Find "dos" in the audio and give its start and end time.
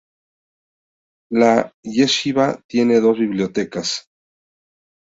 3.01-3.19